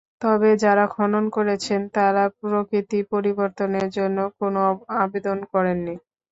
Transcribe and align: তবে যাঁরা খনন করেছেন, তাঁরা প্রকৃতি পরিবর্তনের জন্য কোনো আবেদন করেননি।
তবে 0.21 0.49
যাঁরা 0.63 0.85
খনন 0.95 1.25
করেছেন, 1.35 1.81
তাঁরা 1.95 2.23
প্রকৃতি 2.39 2.99
পরিবর্তনের 3.11 3.87
জন্য 3.97 4.17
কোনো 4.39 4.61
আবেদন 5.01 5.37
করেননি। 5.51 5.95